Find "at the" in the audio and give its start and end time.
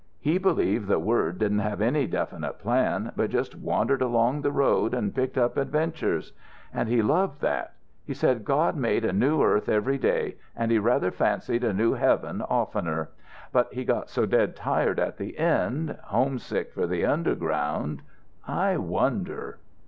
14.99-15.37